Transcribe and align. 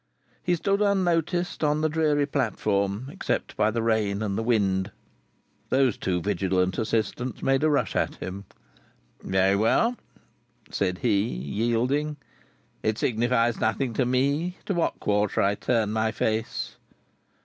He 0.41 0.55
stood 0.55 0.81
unnoticed 0.81 1.63
on 1.63 1.81
the 1.81 1.87
dreary 1.87 2.25
platform, 2.25 3.07
except 3.11 3.55
by 3.55 3.69
the 3.69 3.83
rain 3.83 4.23
and 4.23 4.35
by 4.35 4.37
the 4.41 4.47
wind. 4.47 4.89
Those 5.69 5.95
two 5.95 6.19
vigilant 6.23 6.79
assailants 6.79 7.43
made 7.43 7.61
a 7.61 7.69
rush 7.69 7.95
at 7.95 8.15
him. 8.15 8.45
"Very 9.21 9.55
well," 9.55 9.97
said 10.71 10.97
he, 11.03 11.21
yielding. 11.27 12.17
"It 12.81 12.97
signifies 12.97 13.59
nothing 13.59 13.93
to 13.93 14.05
me, 14.07 14.57
to 14.65 14.73
what 14.73 14.99
quarter 14.99 15.39
I 15.39 15.53
turn 15.53 15.91
my 15.91 16.11
face." 16.11 16.77